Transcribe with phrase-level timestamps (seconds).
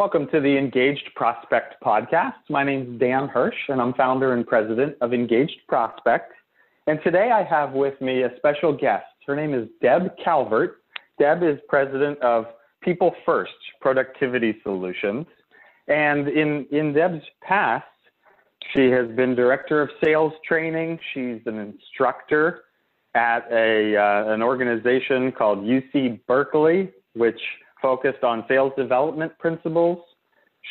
[0.00, 2.32] Welcome to the Engaged Prospect podcast.
[2.48, 6.32] My name is Dan Hirsch, and I'm founder and president of Engaged Prospect.
[6.86, 9.04] And today I have with me a special guest.
[9.26, 10.78] Her name is Deb Calvert.
[11.18, 12.46] Deb is president of
[12.80, 13.52] People First
[13.82, 15.26] Productivity Solutions.
[15.86, 17.84] And in, in Deb's past,
[18.72, 20.98] she has been director of sales training.
[21.12, 22.62] She's an instructor
[23.14, 27.40] at a, uh, an organization called UC Berkeley, which
[27.80, 29.98] focused on sales development principles.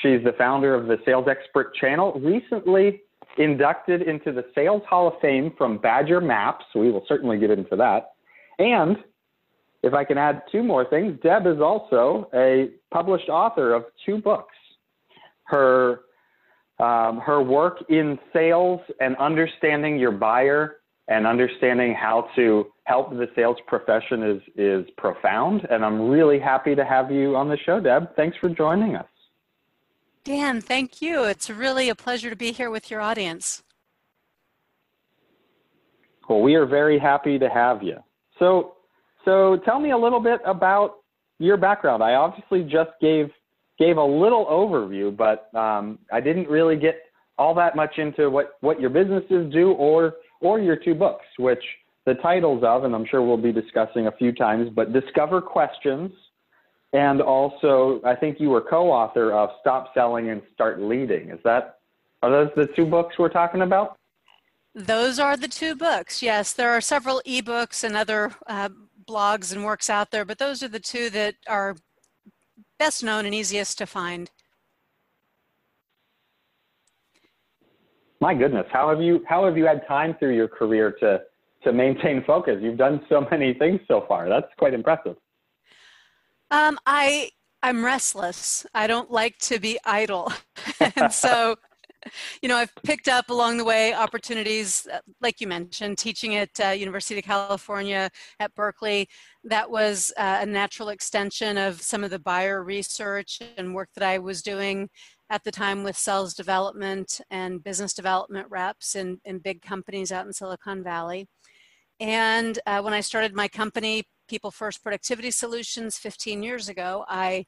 [0.02, 3.02] She's the founder of the Sales Expert Channel, recently
[3.38, 6.66] inducted into the Sales Hall of Fame from Badger Maps.
[6.76, 8.12] We will certainly get into that.
[8.59, 8.98] And
[9.81, 14.22] if I can add two more things, Deb is also a published author of two
[14.22, 14.55] books.
[15.44, 16.02] Her
[16.80, 20.78] um, her work in sales and understanding your buyer
[21.09, 26.73] and understanding how to help the sales profession is is profound and i'm really happy
[26.73, 28.16] to have you on the show deb.
[28.16, 29.06] Thanks for joining us.
[30.23, 31.23] Dan thank you.
[31.23, 33.64] It's really a pleasure to be here with your audience.
[36.28, 37.98] Well we are very happy to have you.
[38.40, 38.73] So
[39.24, 40.96] so tell me a little bit about
[41.38, 42.02] your background.
[42.02, 43.30] I obviously just gave
[43.78, 46.96] gave a little overview but um, i didn't really get
[47.38, 51.64] all that much into what what your businesses do or or your two books, which
[52.10, 56.12] the titles of, and I'm sure we'll be discussing a few times, but Discover Questions,
[56.92, 61.30] and also I think you were co-author of Stop Selling and Start Leading.
[61.30, 61.78] Is that
[62.24, 63.96] are those the two books we're talking about?
[64.74, 66.24] Those are the two books.
[66.24, 68.70] Yes, there are several ebooks and other uh,
[69.08, 71.76] blogs and works out there, but those are the two that are
[72.80, 74.32] best known and easiest to find.
[78.22, 81.22] my goodness, how have you how have you had time through your career to
[81.64, 82.58] to maintain focus?
[82.62, 84.30] You've done so many things so far.
[84.30, 85.16] That's quite impressive.
[86.52, 87.30] Um, I
[87.62, 88.66] I'm restless.
[88.74, 90.31] I don't like to be idle,
[90.80, 91.56] and so.
[92.42, 96.50] You know, I've picked up along the way opportunities, uh, like you mentioned, teaching at
[96.64, 98.09] uh, University of California
[98.40, 99.09] at Berkeley.
[99.44, 104.03] That was uh, a natural extension of some of the buyer research and work that
[104.06, 104.90] I was doing
[105.30, 110.25] at the time with sales development and business development reps in, in big companies out
[110.25, 111.28] in Silicon Valley.
[112.00, 117.46] And uh, when I started my company, People First Productivity Solutions, 15 years ago, I,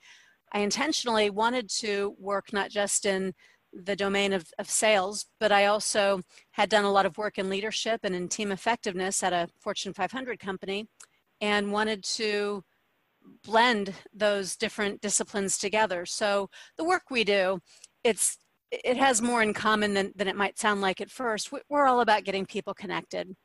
[0.51, 3.33] I intentionally wanted to work not just in
[3.73, 7.49] the domain of, of sales, but I also had done a lot of work in
[7.49, 10.87] leadership and in team effectiveness at a Fortune 500 company
[11.39, 12.63] and wanted to
[13.43, 16.05] blend those different disciplines together.
[16.05, 17.59] So the work we do,
[18.03, 18.37] it's
[18.71, 21.51] it has more in common than, than it might sound like at first.
[21.69, 23.35] We're all about getting people connected.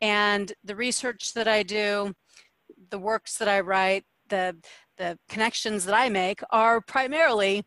[0.00, 2.12] And the research that I do,
[2.90, 4.56] the works that I write, the,
[4.98, 7.64] the connections that I make are primarily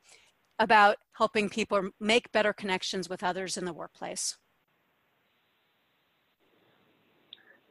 [0.60, 4.38] about helping people make better connections with others in the workplace.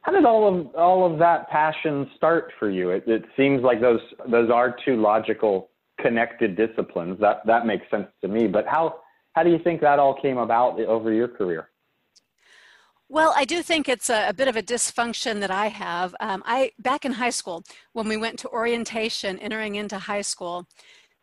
[0.01, 2.89] How did all of all of that passion start for you?
[2.91, 3.99] It, it seems like those
[4.31, 7.19] those are two logical connected disciplines.
[7.19, 8.47] That that makes sense to me.
[8.47, 9.01] But how
[9.33, 11.68] how do you think that all came about over your career?
[13.09, 16.15] Well, I do think it's a, a bit of a dysfunction that I have.
[16.19, 20.67] Um, I back in high school when we went to orientation, entering into high school,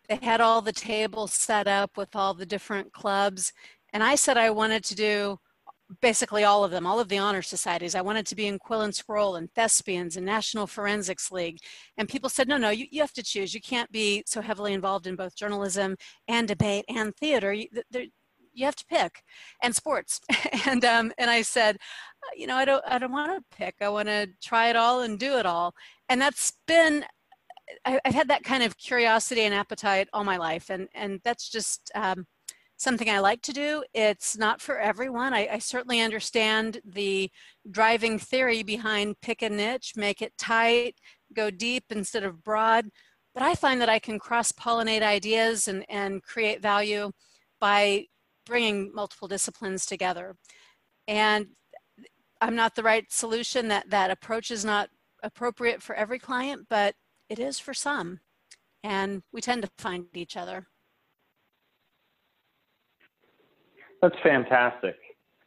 [0.09, 3.53] they had all the tables set up with all the different clubs,
[3.93, 5.39] and I said I wanted to do
[6.03, 7.95] basically all of them, all of the honor societies.
[7.95, 11.59] I wanted to be in Quill and Scroll and Thespians and National Forensics League.
[11.97, 13.55] And people said, no, no, you, you have to choose.
[13.55, 17.53] You can't be so heavily involved in both journalism and debate and theater.
[17.53, 17.69] You,
[18.57, 19.23] you have to pick
[19.63, 20.21] and sports.
[20.67, 21.77] and, um, and I said,
[22.35, 23.77] you know, I don't, I don't want to pick.
[23.81, 25.75] I want to try it all and do it all.
[26.09, 27.05] And that's been,
[27.85, 30.71] I, have had that kind of curiosity and appetite all my life.
[30.71, 32.27] And, and that's just, um,
[32.79, 33.85] something I like to do.
[33.95, 35.33] It's not for everyone.
[35.33, 37.31] I, I, certainly understand the
[37.71, 40.97] driving theory behind pick a niche, make it tight,
[41.33, 42.91] go deep instead of broad.
[43.35, 47.13] But I find that I can cross pollinate ideas and, and create value
[47.61, 48.07] by
[48.47, 50.37] bringing multiple disciplines together.
[51.07, 51.49] And
[52.41, 53.69] I'm not the right solution.
[53.69, 54.89] That, that approach is not
[55.23, 56.95] appropriate for every client, but
[57.29, 58.21] it is for some.
[58.83, 60.69] And we tend to find each other.
[64.01, 64.97] That's fantastic.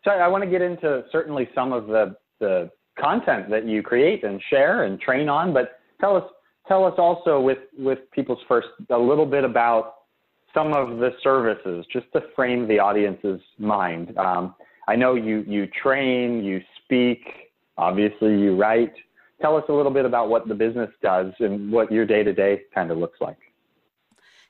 [0.03, 2.69] So I want to get into certainly some of the, the
[2.99, 6.23] content that you create and share and train on, but tell us
[6.67, 9.93] tell us also with, with People's First a little bit about
[10.59, 14.17] some of the services, just to frame the audience's mind.
[14.17, 14.55] Um,
[14.87, 17.21] I know you, you train, you speak,
[17.77, 18.93] obviously you write.
[19.41, 22.33] Tell us a little bit about what the business does and what your day to
[22.33, 23.37] day kind of looks like.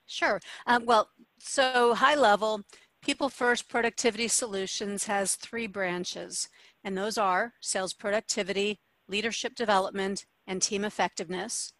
[0.08, 0.40] Sure.
[0.66, 2.64] Um, well, so high level,
[3.04, 6.50] People First Productivity Solutions has three branches,
[6.84, 11.74] and those are sales productivity, leadership development, and team effectiveness.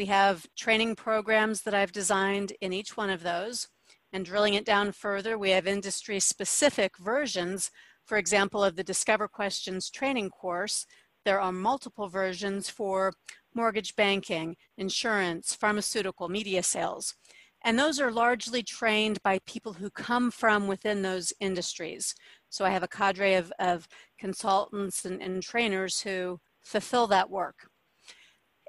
[0.00, 3.68] We have training programs that I've designed in each one of those.
[4.14, 7.70] And drilling it down further, we have industry specific versions,
[8.06, 10.86] for example, of the Discover Questions training course.
[11.26, 13.12] There are multiple versions for
[13.54, 17.14] mortgage banking, insurance, pharmaceutical, media sales.
[17.62, 22.14] And those are largely trained by people who come from within those industries.
[22.48, 23.86] So I have a cadre of, of
[24.18, 27.68] consultants and, and trainers who fulfill that work.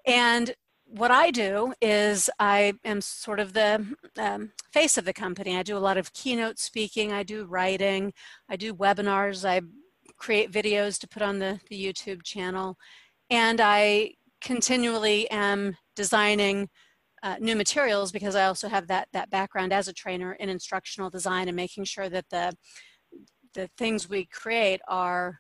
[0.06, 0.56] And
[0.92, 5.58] what I do is I am sort of the um, face of the company.
[5.58, 8.14] I do a lot of keynote speaking, I do writing,
[8.50, 9.62] I do webinars, I
[10.18, 12.78] create videos to put on the, the YouTube channel,
[13.30, 16.70] and I continually am designing
[17.24, 21.10] uh, new materials because I also have that, that background as a trainer in instructional
[21.10, 22.52] design and making sure that the,
[23.54, 25.40] the things we create are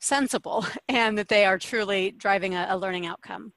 [0.00, 3.52] sensible and that they are truly driving a, a learning outcome.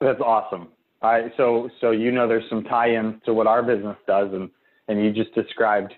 [0.00, 0.68] That's awesome.
[1.02, 4.50] I, so, so you know, there's some tie-ins to what our business does, and
[4.88, 5.92] and you just described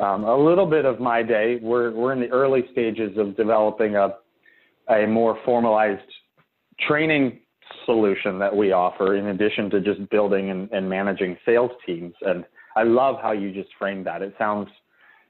[0.00, 1.58] um, a little bit of my day.
[1.62, 4.16] We're we're in the early stages of developing a
[4.88, 6.00] a more formalized
[6.88, 7.38] training
[7.86, 12.14] solution that we offer, in addition to just building and, and managing sales teams.
[12.22, 12.44] And
[12.76, 14.22] I love how you just framed that.
[14.22, 14.68] It sounds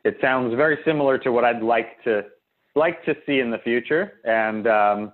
[0.05, 2.23] it sounds very similar to what I'd like to
[2.75, 4.15] like to see in the future.
[4.25, 5.13] And um,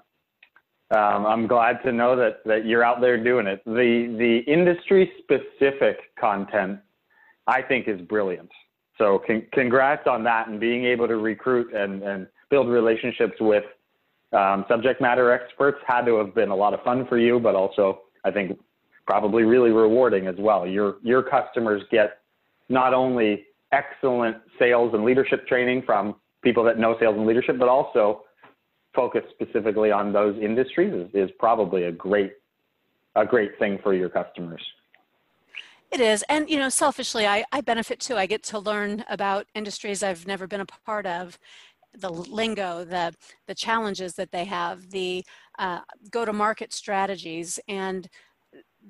[0.91, 3.63] um, I'm glad to know that that you're out there doing it.
[3.65, 6.81] The the industry specific content
[7.47, 8.51] I think is brilliant.
[8.99, 13.65] So con- congrats on that and being able to recruit and, and build relationships with
[14.33, 17.55] um, subject matter experts had to have been a lot of fun for you, but
[17.55, 18.59] also I think
[19.07, 20.67] probably really rewarding as well.
[20.67, 22.19] Your your customers get
[22.69, 27.69] not only excellent sales and leadership training from people that know sales and leadership, but
[27.69, 28.25] also
[29.01, 32.33] focus specifically on those industries is, is probably a great
[33.15, 34.65] a great thing for your customers.
[35.91, 36.25] It is.
[36.29, 38.17] And, you know, selfishly, I, I benefit too.
[38.17, 41.39] I get to learn about industries I've never been a part of,
[42.05, 43.07] the lingo, the,
[43.47, 45.25] the challenges that they have, the
[45.59, 45.81] uh,
[46.11, 47.59] go to market strategies.
[47.67, 48.09] And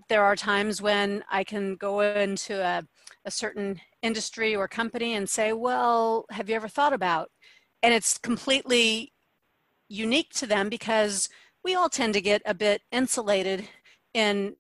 [0.09, 2.83] there are times when I can go into a,
[3.25, 7.31] a certain industry or company and say, well, have you ever thought about?
[7.83, 9.13] And it's completely
[9.89, 11.29] unique to them because
[11.65, 13.69] we all tend to get a bit insulated
[14.15, 14.57] in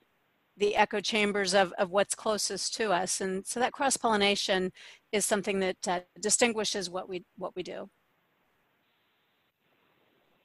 [0.56, 3.20] the echo chambers of, of what's closest to us.
[3.20, 4.72] And so that cross pollination
[5.12, 7.88] is something that uh, distinguishes what we, what we do.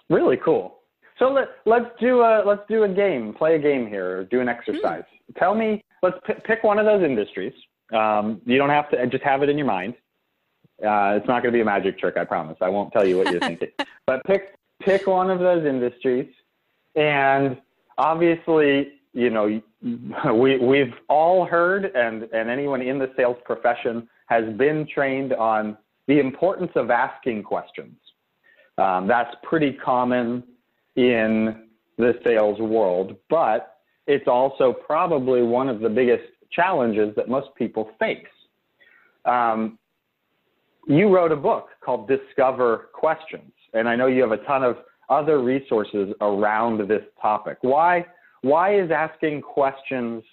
[0.10, 0.80] Really cool.
[1.20, 4.42] So let, let's do a let's do a game, play a game here, or do
[4.42, 5.04] an exercise.
[5.32, 5.40] Mm.
[5.40, 7.54] Tell me, let's p- pick one of those industries.
[7.94, 9.94] Um, you don't have to just have it in your mind.
[10.84, 12.58] Uh, it's not going to be a magic trick, I promise.
[12.62, 13.70] I won't tell you what you're thinking.
[14.06, 16.30] But pick pick one of those industries,
[16.96, 17.58] and
[17.98, 19.62] obviously, you know,
[20.34, 25.78] we we've all heard, and and anyone in the sales profession has been trained on
[26.08, 27.96] the importance of asking questions.
[28.78, 30.44] Um, that's pretty common
[30.96, 37.50] in the sales world, but it's also probably one of the biggest challenges that most
[37.56, 38.26] people face.
[39.26, 39.78] Um,
[40.88, 44.78] you wrote a book called Discover Questions, and I know you have a ton of
[45.10, 47.58] other resources around this topic.
[47.62, 48.06] Why,
[48.42, 50.24] why is asking questions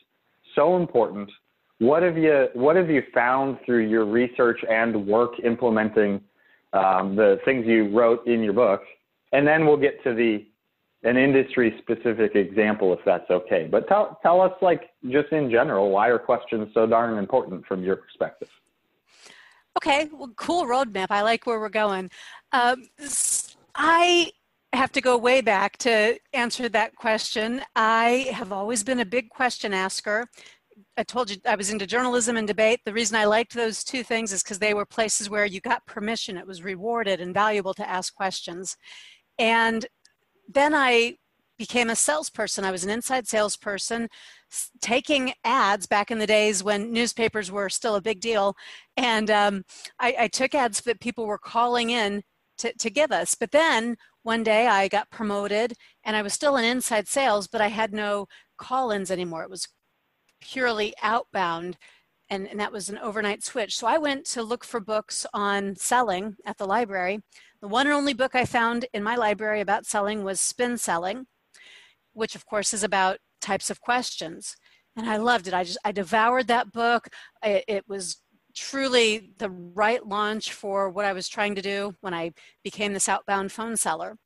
[0.55, 1.31] so important?
[1.79, 6.21] What have you, what have you found through your research and work implementing
[6.73, 8.83] um, the things you wrote in your book?
[9.33, 10.47] And then we'll get to the
[11.03, 13.67] an industry specific example if that's okay.
[13.71, 17.83] But tell tell us like just in general, why are questions so darn important from
[17.83, 18.49] your perspective?
[19.79, 21.07] Okay, well, cool roadmap.
[21.11, 22.11] I like where we're going.
[22.53, 22.85] Um,
[23.75, 24.33] I
[24.73, 27.63] have to go way back to answer that question.
[27.75, 30.29] I have always been a big question asker.
[30.97, 32.81] I told you I was into journalism and debate.
[32.85, 35.87] The reason I liked those two things is because they were places where you got
[35.87, 36.37] permission.
[36.37, 38.77] It was rewarded and valuable to ask questions.
[39.39, 39.87] And
[40.49, 41.17] then I
[41.59, 42.65] became a salesperson.
[42.65, 44.09] I was an inside salesperson
[44.81, 48.57] taking ads back in the days when newspapers were still a big deal.
[48.97, 49.65] And um,
[49.99, 52.23] I, I, took ads that people were calling in
[52.61, 53.35] to, to give us.
[53.35, 55.75] But then one day I got promoted
[56.05, 58.27] and I was still in inside sales, but I had no
[58.59, 59.43] call ins anymore.
[59.43, 59.69] It was
[60.41, 61.77] purely outbound.
[62.29, 63.77] And, and that was an overnight switch.
[63.77, 67.21] So I went to look for books on selling at the library
[67.61, 71.27] the one and only book I found in my library about selling was Spin Selling,
[72.15, 74.57] which of course is about types of questions.
[74.97, 75.55] and I loved it.
[75.55, 77.09] I just I devoured that book.
[77.43, 78.23] It, it was
[78.55, 83.09] truly the right launch for what I was trying to do when I became this
[83.09, 84.17] outbound phone seller.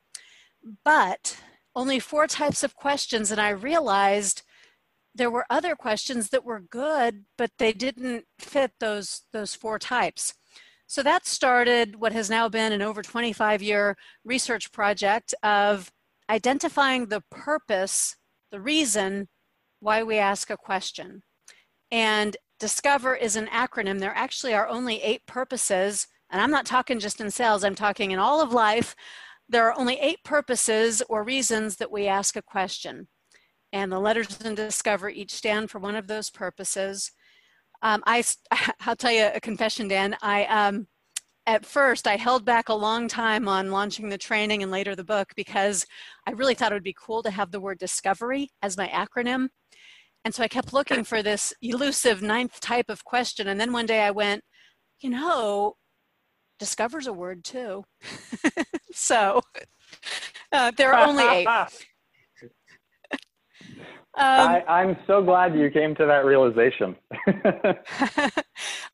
[0.85, 1.38] But
[1.76, 4.43] only four types of questions, and I realized
[5.14, 10.35] there were other questions that were good, but they didn't fit those those four types.
[10.87, 15.93] So that started what has now been an over 25 year research project of
[16.31, 18.16] identifying the purpose,
[18.50, 19.28] the reason
[19.81, 21.23] why we ask a question.
[21.90, 23.99] And Discover is an acronym.
[23.99, 28.12] There actually are only eight purposes, and I'm not talking just in sales, I'm talking
[28.12, 28.94] in all of life.
[29.49, 33.08] There are only eight purposes or reasons that we ask a question.
[33.73, 37.11] And the letters in Discover each stand for one of those purposes.
[37.82, 38.23] Um, I,
[38.80, 40.16] I'll tell you a confession, Dan.
[40.23, 40.87] I, um,
[41.46, 45.04] at first, I held back a long time on launching the training and later the
[45.04, 45.84] book because
[46.26, 49.49] I really thought it would be cool to have the word discovery as my acronym.
[50.25, 53.49] And so I kept looking for this elusive ninth type of question.
[53.49, 54.43] And then one day I went,
[55.00, 55.75] you know,
[56.59, 57.85] discover's a word too.
[58.93, 59.43] so
[60.52, 61.47] uh, there are only eight.
[64.16, 66.95] Um, I, am so glad you came to that realization.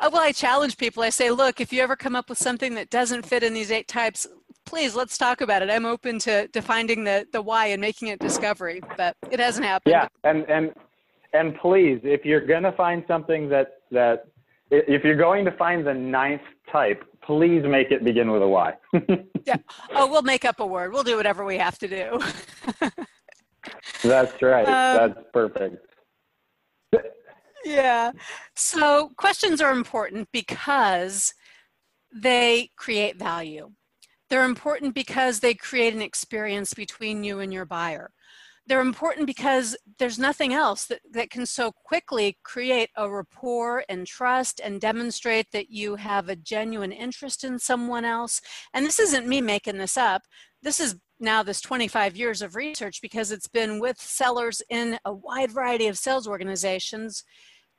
[0.01, 1.03] Well, I challenge people.
[1.03, 3.71] I say, look, if you ever come up with something that doesn't fit in these
[3.71, 4.27] eight types,
[4.65, 5.71] please let's talk about it.
[5.71, 9.67] I'm open to, to finding the, the why and making it discovery, but it hasn't
[9.67, 9.93] happened.
[9.93, 10.73] Yeah, and and
[11.33, 14.27] and please, if you're going to find something that that
[14.71, 18.75] if you're going to find the ninth type, please make it begin with a Y.
[19.47, 19.57] yeah.
[19.95, 20.93] Oh, we'll make up a word.
[20.93, 22.21] We'll do whatever we have to do.
[24.03, 24.67] That's right.
[24.67, 25.87] Um, That's perfect.
[27.65, 28.13] Yeah.
[28.55, 31.35] So questions are important because
[32.15, 33.73] they create value.
[34.31, 38.13] They're important because they create an experience between you and your buyer
[38.71, 44.07] they're important because there's nothing else that, that can so quickly create a rapport and
[44.07, 48.41] trust and demonstrate that you have a genuine interest in someone else.
[48.73, 50.23] And this isn't me making this up.
[50.63, 55.13] This is now this 25 years of research because it's been with sellers in a
[55.13, 57.25] wide variety of sales organizations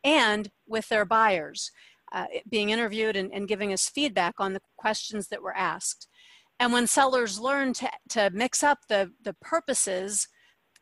[0.03, 1.71] and with their buyers,
[2.11, 6.09] uh, being interviewed and, and giving us feedback on the questions that were asked.
[6.59, 10.27] And when sellers learn to, to mix up the, the purposes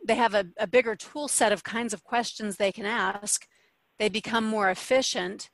[0.06, 3.46] they have a, a bigger tool set of kinds of questions they can ask,
[3.98, 5.50] they become more efficient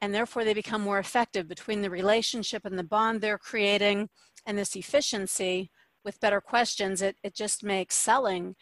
[0.00, 4.08] and therefore they become more effective between the relationship and the bond they're creating
[4.46, 5.70] and this efficiency
[6.04, 7.02] with better questions.
[7.02, 8.56] It, it just makes selling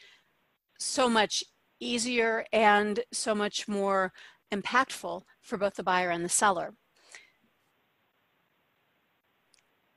[0.78, 1.42] so much
[1.80, 4.12] easier and so much more
[4.52, 6.74] impactful for both the buyer and the seller.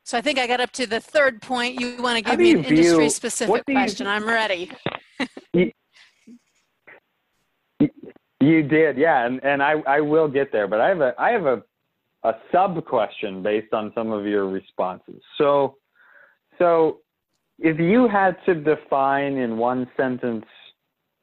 [0.06, 1.80] So i think i got up to the third point.
[1.80, 4.06] You want to give me an industry specific question?
[4.06, 4.70] I'm ready
[5.54, 5.72] you,
[8.40, 11.30] you did, yeah, and and I I will get there, but I have a I
[11.32, 11.64] have a
[12.24, 15.22] a sub question based on some of your responses.
[15.38, 15.76] So
[16.58, 17.00] so
[17.60, 20.46] if you had to define in one sentence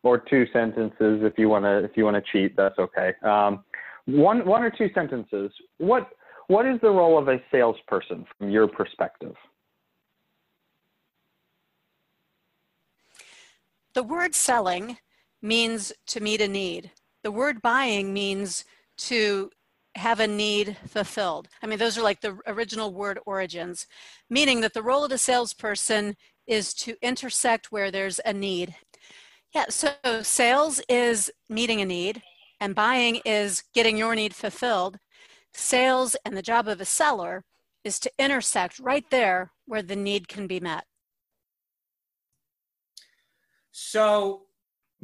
[0.03, 3.65] or two sentences if you want to if you want to cheat that's okay um,
[4.07, 6.09] one one or two sentences what
[6.47, 9.35] what is the role of a salesperson from your perspective
[13.95, 14.99] The word selling
[15.43, 16.93] means to meet a need.
[17.23, 18.65] The word buying means
[18.99, 19.51] to
[19.97, 21.49] have a need fulfilled.
[21.63, 23.87] I mean, those are like the original word origins,
[24.29, 26.17] meaning that the role of the salesperson
[26.47, 28.75] is to intersect where there's a need.
[29.55, 29.93] Yeah, so
[30.23, 32.23] sales is meeting a need,
[32.61, 34.99] and buying is getting your need fulfilled.
[35.53, 37.45] Sales and the job of a seller
[37.83, 40.85] is to intersect right there where the need can be met.
[43.73, 44.43] So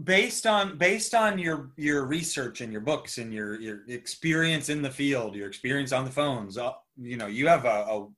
[0.03, 4.83] based on based on your your research and your books and your your experience in
[4.83, 8.09] the field, your experience on the phones, uh, you know, you have a, a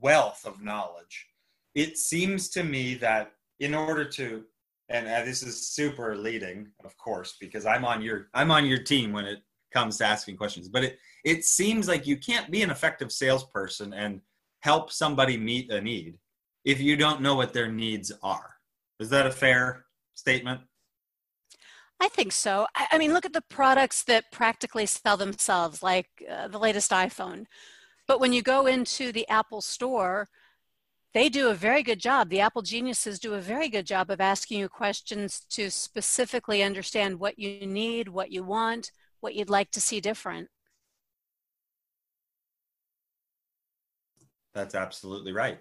[0.00, 1.26] wealth of knowledge.
[1.74, 4.44] It seems to me that in order to
[4.90, 9.12] and this is super leading, of course, because I'm on your I'm on your team
[9.12, 9.40] when it
[9.72, 10.68] comes to asking questions.
[10.68, 14.20] But it it seems like you can't be an effective salesperson and
[14.60, 16.18] help somebody meet a need
[16.64, 18.54] if you don't know what their needs are.
[19.00, 19.83] Is that a fair
[20.14, 20.62] statement?
[22.00, 22.66] I think so.
[22.74, 26.90] I, I mean, look at the products that practically sell themselves, like uh, the latest
[26.90, 27.44] iPhone.
[28.06, 30.28] But when you go into the Apple store,
[31.14, 32.28] they do a very good job.
[32.28, 37.20] The Apple geniuses do a very good job of asking you questions to specifically understand
[37.20, 38.90] what you need, what you want,
[39.20, 40.48] what you'd like to see different.
[44.52, 45.58] That's absolutely right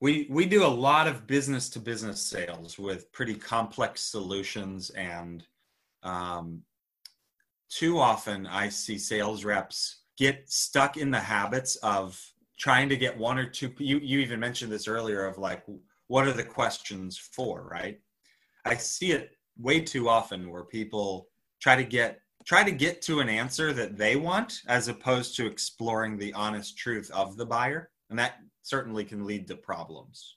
[0.00, 5.46] we we do a lot of business to business sales with pretty complex solutions and
[6.02, 6.62] um,
[7.70, 12.20] too often I see sales reps get stuck in the habits of
[12.58, 13.72] trying to get one or two.
[13.78, 15.64] You you even mentioned this earlier of like,
[16.08, 18.00] what are the questions for, right?
[18.64, 21.28] I see it way too often where people
[21.60, 25.46] try to get try to get to an answer that they want as opposed to
[25.46, 28.36] exploring the honest truth of the buyer and that
[28.66, 30.36] certainly can lead to problems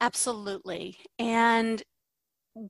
[0.00, 1.82] absolutely and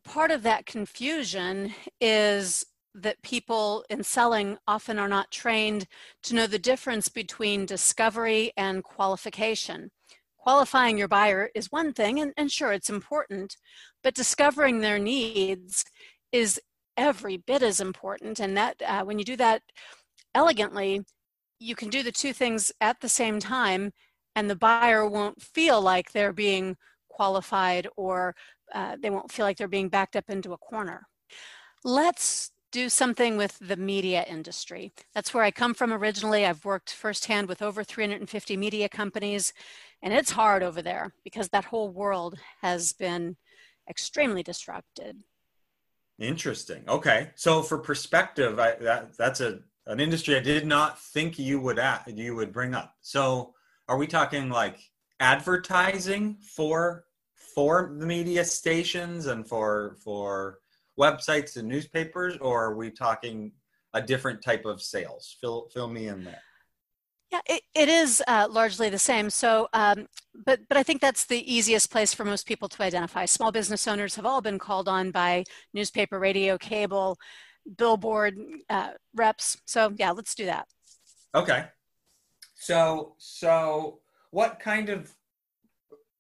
[0.05, 5.87] part of that confusion is that people in selling often are not trained
[6.23, 9.91] to know the difference between discovery and qualification.
[10.39, 13.57] Qualifying your buyer is one thing, and, and sure, it's important,
[14.03, 15.85] but discovering their needs
[16.33, 16.61] is
[16.97, 18.41] every bit as important.
[18.41, 19.63] And that uh, when you do that
[20.35, 21.03] elegantly,
[21.61, 23.93] you can do the two things at the same time,
[24.35, 26.77] and the buyer won't feel like they're being
[27.09, 28.35] qualified or
[28.75, 31.07] uh, they won't feel like they're being backed up into a corner.
[31.85, 34.93] Let's do something with the media industry.
[35.13, 36.47] That's where I come from originally.
[36.47, 39.53] I've worked firsthand with over 350 media companies,
[40.03, 43.37] and it's hard over there because that whole world has been
[43.89, 45.25] extremely disrupted.
[46.19, 46.85] Interesting.
[46.89, 51.61] Okay, so for perspective, I, that, that's a an industry I did not think you
[51.61, 52.95] would at, you would bring up.
[53.01, 53.55] So,
[53.89, 54.79] are we talking like
[55.19, 57.05] advertising for
[57.55, 60.59] for the media stations and for for
[60.99, 63.53] websites and newspapers, or are we talking
[63.95, 65.37] a different type of sales?
[65.41, 66.43] Fill fill me in there.
[67.33, 69.31] Yeah, it, it is uh, largely the same.
[69.31, 70.07] So, um,
[70.45, 73.25] but but I think that's the easiest place for most people to identify.
[73.25, 77.19] Small business owners have all been called on by newspaper, radio, cable,
[77.77, 79.59] billboard uh, reps.
[79.65, 80.67] So yeah, let's do that.
[81.35, 81.67] Okay.
[82.55, 84.01] So so
[84.31, 85.15] what kind of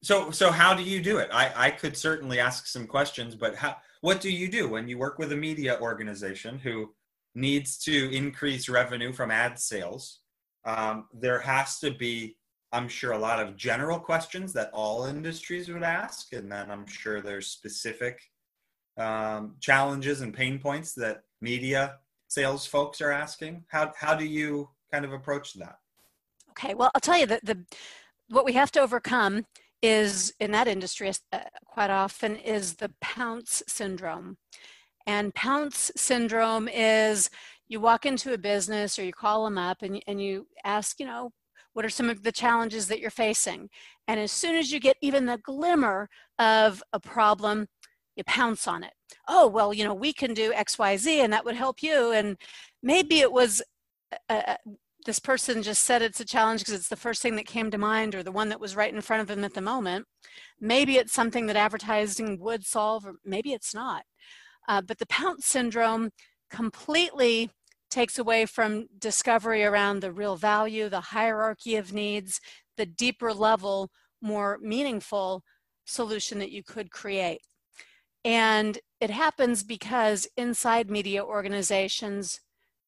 [0.02, 1.28] so so how do you do it?
[1.32, 4.98] I I could certainly ask some questions, but how what do you do when you
[4.98, 6.94] work with a media organization who
[7.34, 10.20] needs to increase revenue from ad sales?
[10.64, 12.36] Um, there has to be,
[12.72, 16.86] I'm sure, a lot of general questions that all industries would ask, and then I'm
[16.86, 18.20] sure there's specific
[18.96, 21.98] um, challenges and pain points that media
[22.28, 23.64] sales folks are asking.
[23.68, 25.78] How how do you kind of approach that?
[26.50, 27.64] Okay, well, I'll tell you that the
[28.28, 29.46] what we have to overcome
[29.82, 34.36] is in that industry uh, quite often is the pounce syndrome.
[35.06, 37.30] And pounce syndrome is
[37.68, 41.06] you walk into a business or you call them up and, and you ask, you
[41.06, 41.32] know,
[41.72, 43.70] what are some of the challenges that you're facing?
[44.06, 47.68] And as soon as you get even the glimmer of a problem,
[48.16, 48.92] you pounce on it.
[49.28, 52.12] Oh, well, you know, we can do XYZ and that would help you.
[52.12, 52.36] And
[52.82, 53.62] maybe it was
[54.28, 54.56] uh,
[55.06, 57.78] this person just said it's a challenge because it's the first thing that came to
[57.78, 60.06] mind or the one that was right in front of them at the moment.
[60.60, 64.02] Maybe it's something that advertising would solve, or maybe it's not.
[64.68, 66.10] Uh, but the pounce syndrome
[66.50, 67.50] completely
[67.90, 72.40] takes away from discovery around the real value, the hierarchy of needs,
[72.76, 75.42] the deeper level, more meaningful
[75.86, 77.40] solution that you could create.
[78.24, 82.40] And it happens because inside media organizations,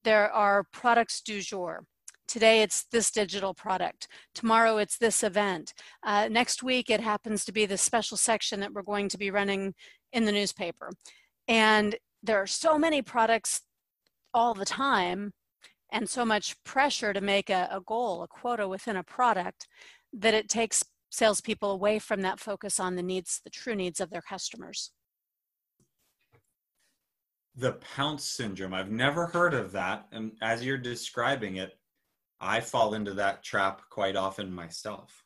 [0.04, 1.84] there are products du jour.
[2.28, 4.08] Today it's this digital product.
[4.34, 5.74] Tomorrow it's this event.
[6.02, 9.30] Uh, next week it happens to be the special section that we're going to be
[9.30, 9.74] running
[10.12, 10.90] in the newspaper.
[11.48, 13.62] And there are so many products
[14.34, 15.32] all the time
[15.90, 19.66] and so much pressure to make a, a goal, a quota within a product
[20.12, 24.10] that it takes salespeople away from that focus on the needs, the true needs of
[24.10, 24.90] their customers.
[27.56, 28.72] The pounce syndrome.
[28.72, 30.06] I've never heard of that.
[30.12, 31.78] And as you're describing it,
[32.40, 35.22] I fall into that trap quite often myself.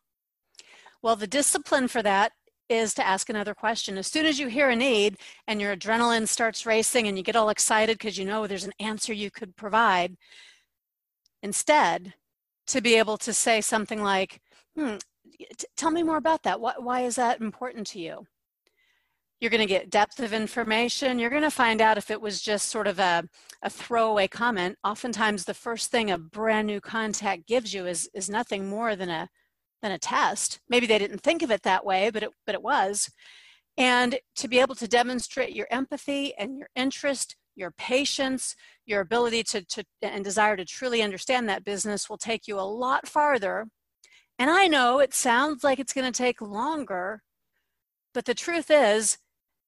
[1.02, 2.32] Well, the discipline for that
[2.68, 3.96] is to ask another question.
[3.96, 7.36] As soon as you hear a need and your adrenaline starts racing and you get
[7.36, 10.16] all excited because you know there's an answer you could provide,
[11.42, 12.14] instead,
[12.66, 14.40] to be able to say something like,
[14.76, 14.96] hmm,
[15.76, 16.60] tell me more about that.
[16.60, 18.26] Why, why is that important to you?
[19.40, 21.18] You're going to get depth of information.
[21.18, 23.24] You're going to find out if it was just sort of a,
[23.62, 24.78] a throwaway comment.
[24.82, 29.10] Oftentimes, the first thing a brand new contact gives you is, is nothing more than
[29.10, 29.28] a,
[29.82, 30.60] than a test.
[30.70, 33.10] Maybe they didn't think of it that way, but it, but it was.
[33.76, 39.42] And to be able to demonstrate your empathy and your interest, your patience, your ability
[39.42, 43.66] to, to and desire to truly understand that business will take you a lot farther.
[44.38, 47.22] And I know it sounds like it's going to take longer,
[48.14, 49.18] but the truth is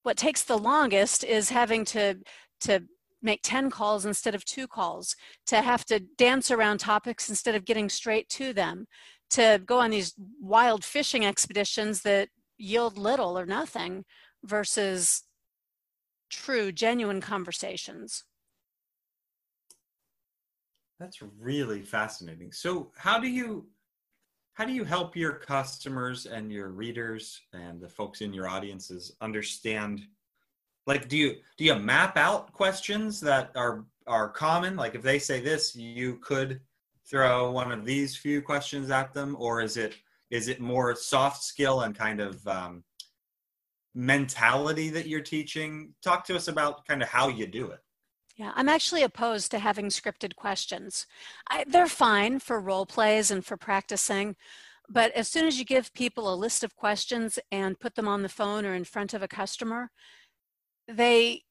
[0.02, 2.16] what takes the longest is having to
[2.60, 2.82] to
[3.20, 7.64] make 10 calls instead of two calls to have to dance around topics instead of
[7.64, 8.86] getting straight to them
[9.30, 14.04] to go on these wild fishing expeditions that yield little or nothing
[14.44, 15.24] versus
[16.30, 18.24] true, genuine conversations.
[20.98, 22.52] That's really fascinating.
[22.52, 23.68] So, how do you
[24.58, 29.12] how do you help your customers and your readers and the folks in your audiences
[29.20, 30.04] understand
[30.84, 34.74] like do you do you map out questions that are are common?
[34.74, 36.60] Like if they say this you could
[37.08, 39.94] throw one of these few questions at them or is it
[40.28, 42.82] is it more soft skill and kind of um,
[43.94, 45.94] mentality that you're teaching?
[46.02, 47.78] Talk to us about kind of how you do it
[48.38, 51.06] yeah, I'm actually opposed to having scripted questions.
[51.50, 54.36] I, they're fine for role plays and for practicing,
[54.88, 58.22] but as soon as you give people a list of questions and put them on
[58.22, 59.90] the phone or in front of a customer,
[60.86, 61.42] they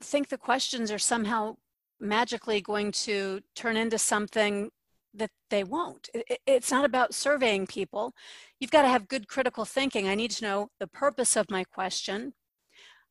[0.00, 1.56] think the questions are somehow
[2.00, 4.70] magically going to turn into something
[5.14, 6.08] that they won't.
[6.46, 8.14] It's not about surveying people.
[8.60, 10.08] You've got to have good critical thinking.
[10.08, 12.34] I need to know the purpose of my question.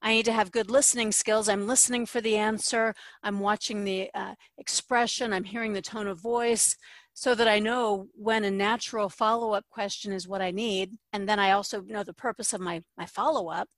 [0.04, 1.48] I need to have good listening skills.
[1.48, 2.94] I'm listening for the answer.
[3.24, 5.32] I'm watching the uh, expression.
[5.32, 6.76] I'm hearing the tone of voice
[7.14, 10.92] so that I know when a natural follow up question is what I need.
[11.14, 13.70] And then I also know the purpose of my, my follow up.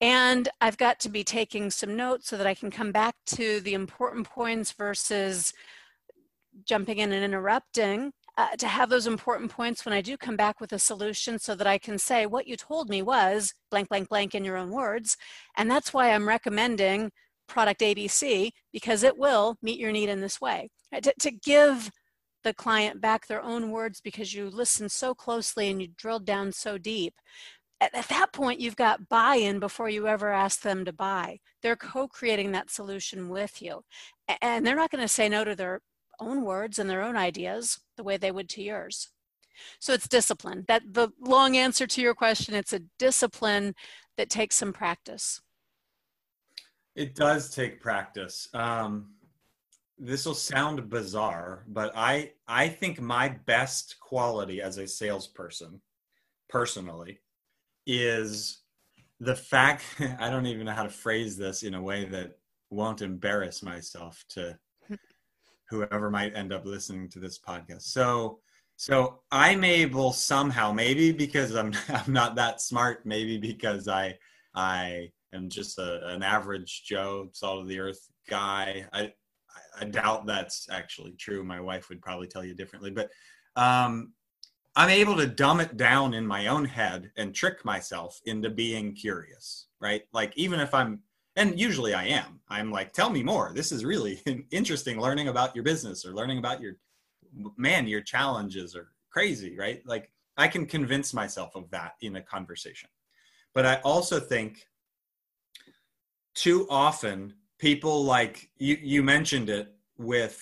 [0.00, 3.60] And I've got to be taking some notes so that I can come back to
[3.60, 5.52] the important points versus
[6.64, 10.60] jumping in and interrupting uh, to have those important points when I do come back
[10.60, 14.08] with a solution so that I can say what you told me was blank, blank,
[14.08, 15.16] blank in your own words.
[15.56, 17.10] And that's why I'm recommending
[17.46, 20.68] product ABC because it will meet your need in this way.
[20.92, 21.02] Right?
[21.04, 21.90] To, to give
[22.42, 26.52] the client back their own words because you listened so closely and you drilled down
[26.52, 27.14] so deep.
[27.80, 31.38] At, at that point, you've got buy in before you ever ask them to buy.
[31.62, 33.82] They're co creating that solution with you.
[34.42, 35.80] And they're not going to say no to their
[36.20, 39.10] own words and their own ideas the way they would to yours.
[39.78, 40.64] So it's discipline.
[40.68, 43.74] That the long answer to your question, it's a discipline
[44.16, 45.40] that takes some practice.
[46.94, 48.48] It does take practice.
[48.54, 49.14] Um,
[49.98, 55.80] this will sound bizarre, but I I think my best quality as a salesperson,
[56.48, 57.20] personally,
[57.86, 58.62] is
[59.20, 59.84] the fact
[60.18, 62.38] I don't even know how to phrase this in a way that
[62.70, 64.58] won't embarrass myself to
[65.68, 67.82] whoever might end up listening to this podcast.
[67.82, 68.40] So
[68.76, 74.18] so I'm able somehow, maybe because I'm I'm not that smart, maybe because I
[74.54, 78.86] I am just a, an average Joe, salt of the earth guy.
[78.92, 79.12] I
[79.80, 81.44] I doubt that's actually true.
[81.44, 83.10] My wife would probably tell you differently, but
[83.56, 84.12] um,
[84.76, 88.94] I'm able to dumb it down in my own head and trick myself into being
[88.94, 90.02] curious, right?
[90.12, 91.00] Like even if I'm
[91.36, 92.40] and usually i am.
[92.48, 93.52] I'm like tell me more.
[93.54, 94.20] This is really
[94.50, 96.74] interesting learning about your business or learning about your
[97.56, 99.82] man your challenges are crazy right?
[99.86, 102.88] Like i can convince myself of that in a conversation.
[103.54, 104.66] But i also think
[106.34, 110.40] too often people like you you mentioned it with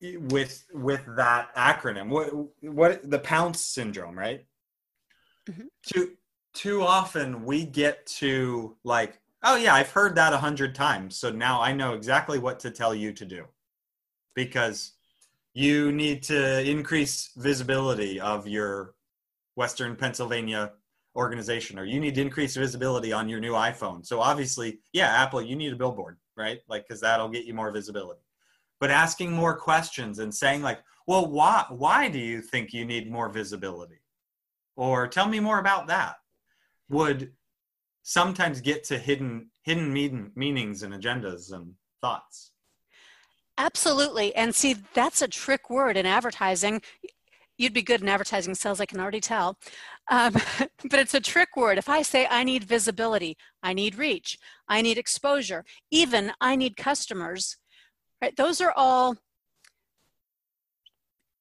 [0.00, 2.08] with with that acronym.
[2.08, 2.30] What
[2.62, 4.44] what the pounce syndrome right?
[5.48, 5.66] Mm-hmm.
[5.86, 6.10] too
[6.54, 11.30] too often we get to like oh yeah i've heard that a hundred times so
[11.30, 13.44] now i know exactly what to tell you to do.
[14.34, 14.92] Because
[15.54, 18.94] you need to increase visibility of your
[19.54, 20.72] western pennsylvania
[21.14, 24.04] organization or you need to increase visibility on your new iphone.
[24.04, 26.60] So obviously yeah apple you need a billboard right?
[26.68, 28.20] Like because that'll get you more visibility.
[28.78, 33.10] But asking more questions and saying like well why why do you think you need
[33.10, 34.00] more visibility?
[34.76, 36.16] Or tell me more about that.
[36.90, 37.32] Would
[38.08, 42.52] sometimes get to hidden hidden mean, meanings and agendas and thoughts.
[43.58, 44.32] Absolutely.
[44.36, 46.82] And see that's a trick word in advertising.
[47.58, 49.58] You'd be good in advertising sales i can already tell.
[50.08, 50.34] Um,
[50.90, 51.78] but it's a trick word.
[51.78, 54.38] If i say i need visibility i need reach
[54.68, 57.56] i need exposure even i need customers
[58.22, 59.16] right those are all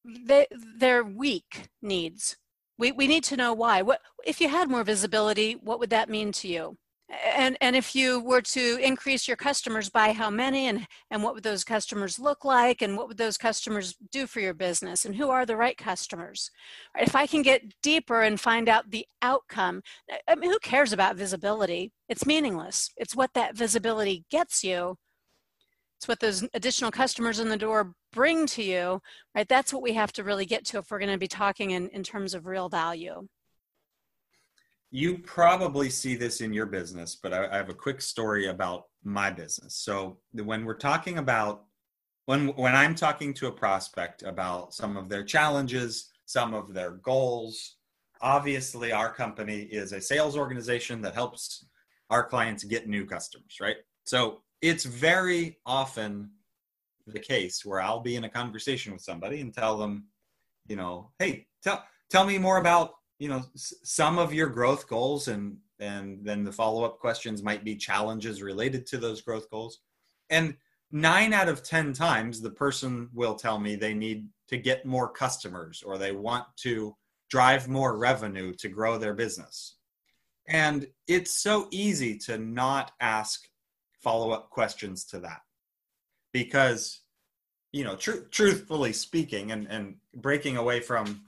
[0.04, 0.48] they,
[0.80, 2.38] they're weak needs
[2.78, 3.82] we, we need to know why.
[3.82, 6.78] What if you had more visibility, what would that mean to you?
[7.24, 11.36] And and if you were to increase your customers by how many and and what
[11.36, 15.16] would those customers look like and what would those customers do for your business and
[15.16, 16.50] who are the right customers?
[16.98, 19.82] If I can get deeper and find out the outcome,
[20.28, 21.92] I mean who cares about visibility?
[22.10, 22.90] It's meaningless.
[22.98, 24.98] It's what that visibility gets you
[26.06, 29.02] it's what those additional customers in the door bring to you,
[29.34, 29.48] right?
[29.50, 31.90] That's what we have to really get to if we're going to be talking in,
[31.90, 33.28] in terms of real value.
[34.92, 38.84] You probably see this in your business, but I, I have a quick story about
[39.04, 39.78] my business.
[39.78, 41.64] So when we're talking about
[42.28, 46.92] when when I'm talking to a prospect about some of their challenges, some of their
[46.92, 47.78] goals,
[48.22, 51.66] obviously our company is a sales organization that helps
[52.12, 53.78] our clients get new customers, right?
[54.06, 56.32] So it's very often
[57.06, 60.08] the case where I'll be in a conversation with somebody and tell them,
[60.68, 64.88] you know, hey, tell tell me more about you know s- some of your growth
[64.88, 69.82] goals and and then the follow-up questions might be challenges related to those growth goals.
[70.30, 70.56] And
[70.92, 75.12] nine out of ten times the person will tell me they need to get more
[75.12, 76.96] customers or they want to
[77.30, 79.76] drive more revenue to grow their business.
[80.48, 83.48] And it's so easy to not ask
[84.06, 85.42] follow-up questions to that.
[86.32, 87.02] Because
[87.72, 89.96] you know tr- truthfully speaking and and
[90.28, 91.22] breaking away from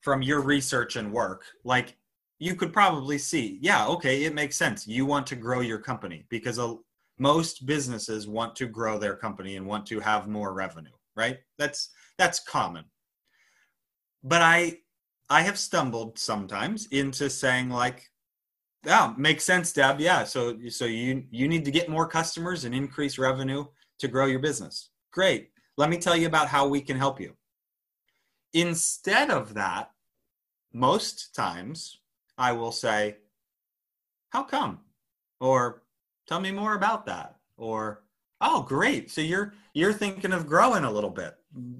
[0.00, 1.96] from your research and work like
[2.38, 4.86] you could probably see yeah okay it makes sense.
[4.86, 6.76] You want to grow your company because a,
[7.18, 11.38] most businesses want to grow their company and want to have more revenue right?
[11.58, 12.84] That's that's common.
[14.22, 14.78] But i
[15.30, 18.10] i have stumbled sometimes into saying like
[18.84, 20.00] yeah makes sense deb.
[20.00, 23.64] Yeah so so you you need to get more customers and increase revenue
[23.98, 24.90] to grow your business.
[25.12, 25.50] Great.
[25.76, 27.34] Let me tell you about how we can help you.
[28.52, 29.90] Instead of that
[30.74, 31.98] most times
[32.38, 33.16] i will say
[34.32, 34.78] how come?
[35.40, 35.82] Or
[36.26, 37.36] tell me more about that.
[37.58, 38.02] Or
[38.40, 39.10] oh great.
[39.10, 41.34] So you're you're thinking of growing a little bit.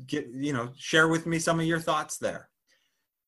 [0.07, 2.51] Get you know share with me some of your thoughts there.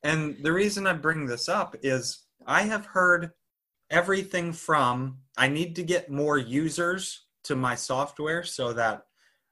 [0.03, 3.31] And the reason i bring this up is i have heard
[3.91, 9.03] everything from i need to get more users to my software so that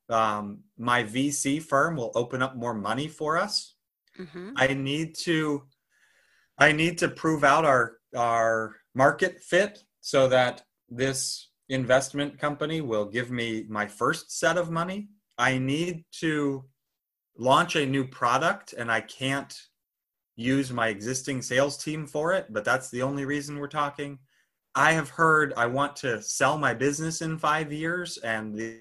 [0.08, 3.74] um, my vc firm will open up more money for us
[4.18, 4.50] Mm-hmm.
[4.56, 5.62] i need to
[6.58, 13.06] i need to prove out our our market fit so that this investment company will
[13.06, 16.62] give me my first set of money i need to
[17.38, 19.58] launch a new product and i can't
[20.36, 24.18] use my existing sales team for it but that's the only reason we're talking
[24.74, 28.80] i have heard i want to sell my business in 5 years and the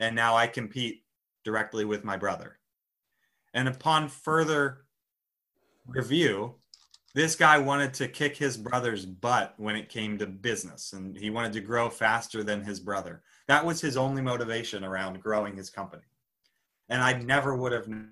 [0.00, 1.04] and now I compete
[1.44, 2.59] directly with my brother.
[3.54, 4.84] And upon further
[5.86, 6.54] review,
[7.14, 11.30] this guy wanted to kick his brother's butt when it came to business, and he
[11.30, 13.22] wanted to grow faster than his brother.
[13.48, 16.04] That was his only motivation around growing his company.
[16.88, 17.88] And I never would have.
[17.88, 18.10] known.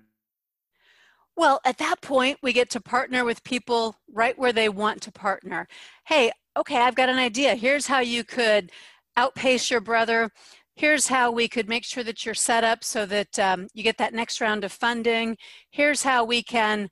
[1.37, 5.11] Well, at that point, we get to partner with people right where they want to
[5.11, 5.69] partner.
[6.05, 7.55] Hey, okay, I've got an idea.
[7.55, 8.71] Here's how you could
[9.15, 10.31] outpace your brother.
[10.79, 13.97] Here's how we could make sure that you're set up so that um, you get
[13.97, 15.35] that next round of funding.
[15.69, 16.87] Here's how we can,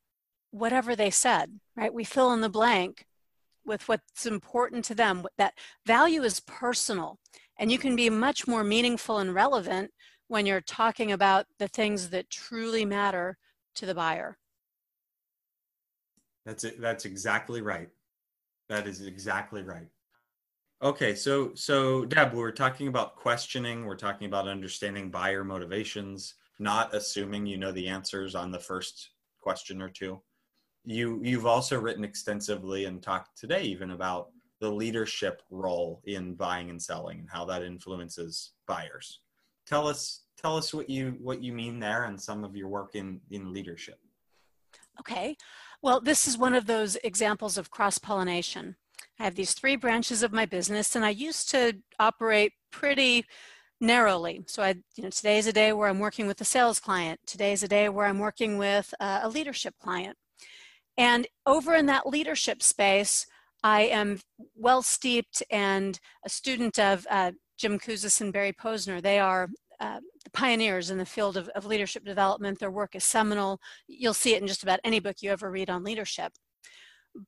[0.51, 1.93] whatever they said, right?
[1.93, 3.05] We fill in the blank
[3.65, 5.23] with what's important to them.
[5.37, 5.53] That
[5.85, 7.17] value is personal,
[7.57, 9.91] and you can be much more meaningful and relevant
[10.27, 13.37] when you're talking about the things that truly matter
[13.75, 14.37] to the buyer.
[16.45, 16.81] That's it.
[16.81, 17.87] That's exactly right.
[18.67, 19.87] That is exactly right.
[20.83, 23.85] Okay, so so Deb, we're talking about questioning.
[23.85, 29.09] We're talking about understanding buyer motivations, not assuming you know the answers on the first
[29.41, 30.21] question or two.
[30.85, 36.69] You you've also written extensively and talked today even about the leadership role in buying
[36.69, 39.21] and selling and how that influences buyers.
[39.65, 42.93] Tell us tell us what you what you mean there and some of your work
[42.93, 43.97] in in leadership.
[44.99, 45.37] Okay.
[45.81, 48.75] Well, this is one of those examples of cross pollination.
[49.19, 53.25] I have these three branches of my business, and I used to operate pretty
[53.79, 54.43] narrowly.
[54.47, 57.19] So I, you know, today is a day where I'm working with a sales client.
[57.25, 60.17] Today is a day where I'm working with uh, a leadership client.
[60.97, 63.27] And over in that leadership space,
[63.63, 64.19] I am
[64.55, 69.01] well steeped and a student of uh, Jim Kouzes and Barry Posner.
[69.01, 69.49] They are
[69.79, 72.59] uh, the pioneers in the field of, of leadership development.
[72.59, 73.59] Their work is seminal.
[73.87, 76.33] You'll see it in just about any book you ever read on leadership.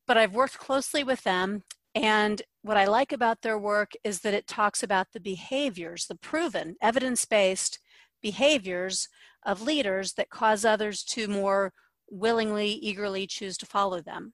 [0.08, 1.64] But I've worked closely with them,
[1.96, 6.16] and what I like about their work is that it talks about the behaviors, the
[6.16, 7.80] proven, evidence based
[8.22, 9.08] behaviors
[9.46, 11.74] of leaders that cause others to more
[12.10, 14.34] willingly, eagerly choose to follow them.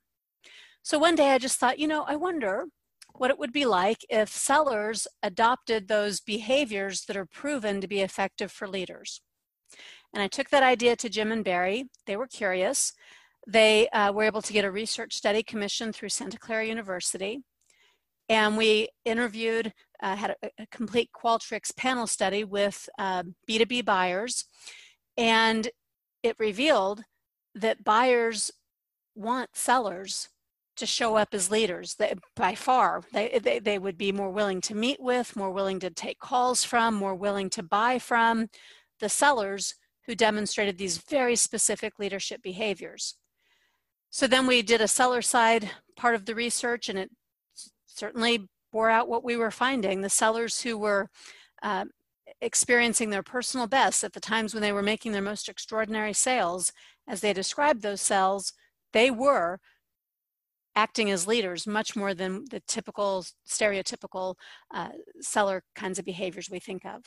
[0.82, 2.66] So one day I just thought, you know, I wonder
[3.14, 8.02] what it would be like if sellers adopted those behaviors that are proven to be
[8.02, 9.22] effective for leaders.
[10.14, 11.90] And I took that idea to Jim and Barry.
[12.06, 12.94] They were curious.
[13.48, 17.44] They uh, were able to get a research study commissioned through Santa Clara University.
[18.28, 24.46] And we interviewed, uh, had a, a, complete Qualtrics panel study with uh, B2B buyers.
[25.16, 25.70] And
[26.24, 27.04] it revealed
[27.54, 28.52] that buyers
[29.14, 30.30] want sellers
[30.78, 31.96] to show up as leaders.
[31.96, 35.80] They, by far, they, they, they would be more willing to meet with, more willing
[35.82, 38.48] to take calls from, more willing to buy from
[39.00, 43.16] the sellers who demonstrated these very specific leadership behaviors.
[44.16, 47.12] So then we did a seller side part of the research, and it
[47.86, 50.00] certainly bore out what we were finding.
[50.00, 51.10] The sellers who were
[51.62, 51.84] uh,
[52.40, 56.72] experiencing their personal best at the times when they were making their most extraordinary sales,
[57.06, 58.54] as they described those sales,
[58.94, 59.60] they were
[60.78, 64.36] acting as leaders much more than the typical stereotypical
[64.74, 67.04] uh, seller kinds of behaviors we think of.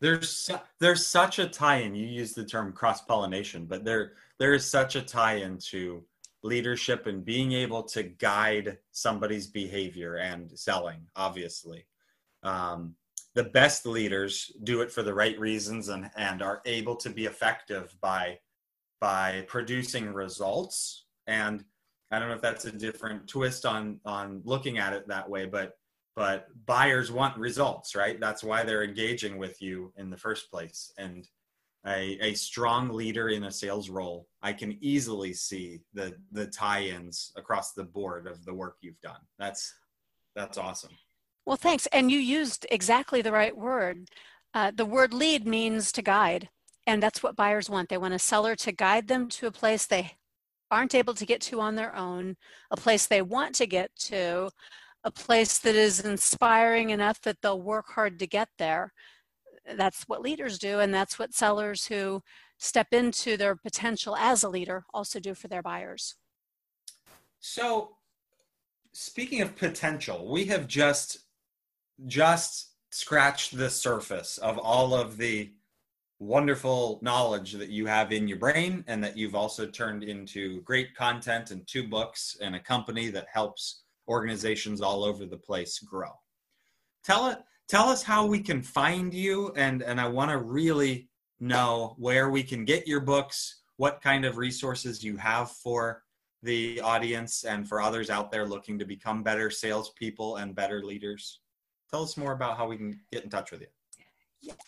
[0.00, 1.94] There's there's such a tie-in.
[1.94, 6.04] You use the term cross-pollination, but there there is such a tie-in to
[6.42, 11.00] leadership and being able to guide somebody's behavior and selling.
[11.16, 11.86] Obviously,
[12.42, 12.94] um,
[13.36, 17.26] the best leaders do it for the right reasons and and are able to be
[17.26, 18.38] effective by
[18.98, 21.62] by producing results and
[22.10, 25.44] i don't know if that's a different twist on on looking at it that way
[25.44, 25.76] but
[26.16, 28.18] but buyers want results right?
[28.18, 30.92] That's why they're engaging with you in the first place.
[30.98, 31.28] And
[31.86, 37.30] a, a strong leader in a sales role i can easily see the the tie-ins
[37.36, 39.20] across the board of the work you've done.
[39.38, 39.72] That's
[40.34, 40.90] that's awesome.
[41.44, 41.86] Well thanks.
[41.92, 44.08] And you used exactly the right word.
[44.52, 46.48] Uh, the word lead means to guide
[46.86, 47.88] and that's what buyers want.
[47.88, 50.12] They want a seller to guide them to a place they
[50.70, 52.36] aren't able to get to on their own,
[52.70, 54.50] a place they want to get to,
[55.06, 58.92] a place that is inspiring enough that they'll work hard to get there.
[59.76, 62.22] That's what leaders do, and that's what sellers who
[62.58, 66.16] step into their potential as a leader also do for their buyers.
[67.38, 67.96] So,
[68.92, 71.18] speaking of potential, we have just
[72.06, 75.52] just scratched the surface of all of the
[76.18, 80.94] wonderful knowledge that you have in your brain and that you've also turned into great
[80.94, 86.10] content and two books and a company that helps organizations all over the place grow.
[87.04, 87.38] Tell it
[87.68, 91.08] tell us how we can find you and and I want to really
[91.40, 96.02] know where we can get your books, what kind of resources you have for
[96.42, 101.40] the audience and for others out there looking to become better salespeople and better leaders.
[101.90, 103.66] Tell us more about how we can get in touch with you.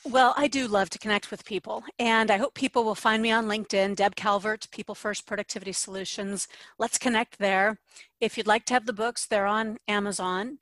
[0.05, 3.31] Well, I do love to connect with people, and I hope people will find me
[3.31, 6.49] on LinkedIn, Deb Calvert, People First Productivity Solutions.
[6.79, 7.79] Let's connect there.
[8.21, 10.59] If you'd like to have the books, they're on Amazon.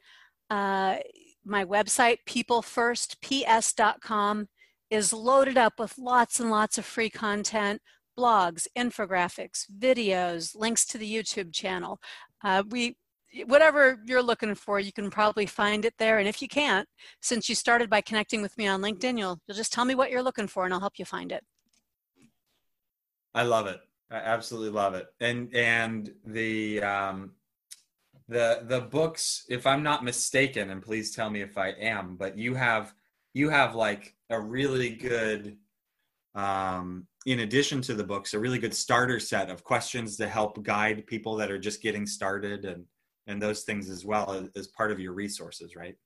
[0.51, 0.97] Uh,
[1.45, 4.49] my website, peoplefirstps.com,
[4.91, 7.81] is loaded up with lots and lots of free content,
[8.19, 12.01] blogs, infographics, videos, links to the YouTube channel.
[12.43, 12.97] Uh, we
[13.45, 16.19] whatever you're looking for, you can probably find it there.
[16.19, 16.89] And if you can't,
[17.21, 20.11] since you started by connecting with me on LinkedIn, you'll, you'll just tell me what
[20.11, 21.45] you're looking for and I'll help you find it.
[23.35, 23.81] I love it.
[24.11, 25.07] I absolutely love it.
[25.21, 27.33] And, and the, um,
[28.29, 32.39] the, the books, if I'm not mistaken, and please tell me if I am, but
[32.39, 32.95] you have,
[33.35, 35.59] you have like a really good,
[36.35, 40.63] um, in addition to the books, a really good starter set of questions to help
[40.63, 42.85] guide people that are just getting started and,
[43.27, 45.97] and those things as well as part of your resources, right?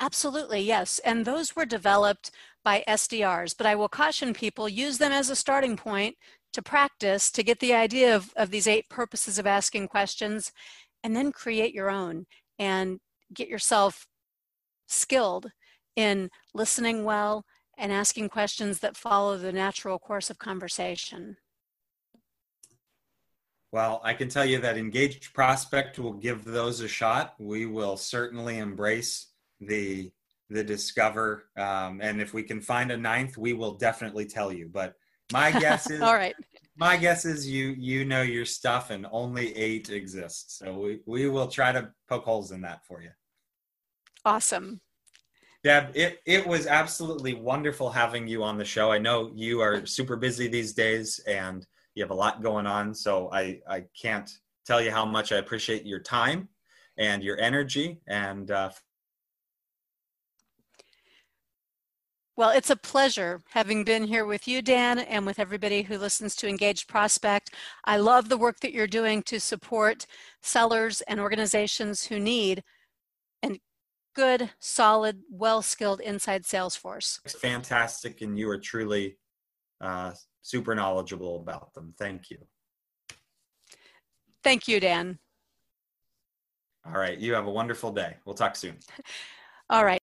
[0.00, 0.98] Absolutely, yes.
[1.00, 2.30] And those were developed
[2.64, 6.16] by SDRs, but I will caution people use them as a starting point
[6.52, 10.52] to practice to get the idea of, of these eight purposes of asking questions
[11.02, 12.26] and then create your own
[12.58, 13.00] and
[13.32, 14.06] get yourself
[14.86, 15.50] skilled
[15.96, 17.44] in listening well
[17.78, 21.36] and asking questions that follow the natural course of conversation.
[23.72, 27.34] Well, I can tell you that Engaged Prospect will give those a shot.
[27.38, 29.28] We will certainly embrace
[29.60, 30.12] the
[30.50, 34.68] the discover, um, and if we can find a ninth, we will definitely tell you.
[34.70, 34.94] But
[35.32, 36.34] my guess is all right.
[36.76, 40.58] My guess is you you know your stuff, and only eight exist.
[40.58, 43.10] So we we will try to poke holes in that for you.
[44.26, 44.82] Awesome.
[45.64, 48.90] Deb, it, it was absolutely wonderful having you on the show.
[48.90, 51.64] I know you are super busy these days, and
[51.94, 52.94] you have a lot going on.
[52.94, 54.30] So I, I can't
[54.64, 56.48] tell you how much I appreciate your time
[56.98, 58.00] and your energy.
[58.06, 58.70] And uh,
[62.36, 66.34] well, it's a pleasure having been here with you, Dan, and with everybody who listens
[66.36, 67.50] to Engaged Prospect.
[67.84, 70.06] I love the work that you're doing to support
[70.40, 72.62] sellers and organizations who need
[73.44, 73.60] a
[74.14, 77.20] good, solid, well-skilled inside sales force.
[77.24, 79.18] It's fantastic, and you are truly
[79.80, 80.12] uh,
[80.42, 81.94] super knowledgeable about them.
[81.98, 82.38] Thank you.
[84.42, 85.18] Thank you, Dan.
[86.84, 87.18] All right.
[87.18, 88.16] You have a wonderful day.
[88.24, 88.76] We'll talk soon.
[89.70, 90.01] All right.